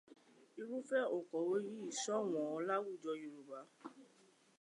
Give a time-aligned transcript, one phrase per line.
[0.59, 3.59] Irúfẹ́ òǹkọ̀wé yìí ṣọ̀wọ́n láwùjọ Yorùbá.